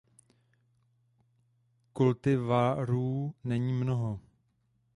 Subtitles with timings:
[1.93, 4.19] Kultivarů není mnoho.